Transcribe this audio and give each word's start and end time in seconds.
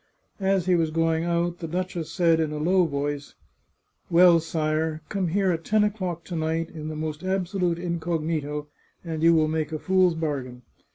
As 0.39 0.65
he 0.65 0.73
was 0.73 0.89
going 0.89 1.25
out 1.25 1.59
the 1.59 1.67
duchess 1.67 2.11
said 2.11 2.39
in 2.39 2.51
a 2.51 2.57
low 2.57 2.87
tone:" 2.87 3.19
Well, 4.09 4.39
sire, 4.39 5.03
come 5.09 5.27
here 5.27 5.51
at 5.51 5.63
ten 5.63 5.83
o'clock 5.83 6.23
to 6.23 6.35
night, 6.35 6.71
in 6.71 6.87
the 6.87 6.95
most 6.95 7.23
absolute 7.23 7.77
incognito, 7.77 8.67
and 9.05 9.21
you 9.21 9.35
will 9.35 9.47
make 9.47 9.71
a 9.71 9.77
fool's 9.77 10.15
bargain. 10.15 10.63